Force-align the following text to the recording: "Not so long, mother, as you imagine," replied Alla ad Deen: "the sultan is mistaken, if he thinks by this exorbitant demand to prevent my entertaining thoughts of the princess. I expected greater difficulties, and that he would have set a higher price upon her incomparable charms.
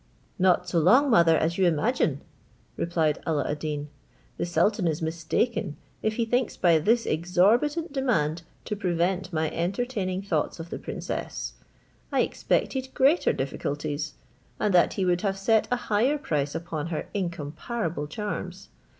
"Not 0.39 0.67
so 0.67 0.79
long, 0.79 1.11
mother, 1.11 1.37
as 1.37 1.59
you 1.59 1.67
imagine," 1.67 2.21
replied 2.75 3.19
Alla 3.23 3.47
ad 3.47 3.59
Deen: 3.59 3.87
"the 4.37 4.47
sultan 4.47 4.87
is 4.87 4.99
mistaken, 4.99 5.77
if 6.01 6.15
he 6.15 6.25
thinks 6.25 6.57
by 6.57 6.79
this 6.79 7.05
exorbitant 7.05 7.93
demand 7.93 8.41
to 8.65 8.75
prevent 8.75 9.31
my 9.31 9.51
entertaining 9.51 10.23
thoughts 10.23 10.59
of 10.59 10.71
the 10.71 10.79
princess. 10.79 11.53
I 12.11 12.21
expected 12.21 12.91
greater 12.95 13.31
difficulties, 13.31 14.15
and 14.59 14.73
that 14.73 14.93
he 14.93 15.05
would 15.05 15.21
have 15.21 15.37
set 15.37 15.67
a 15.69 15.75
higher 15.75 16.17
price 16.17 16.55
upon 16.55 16.87
her 16.87 17.05
incomparable 17.13 18.07
charms. 18.07 18.69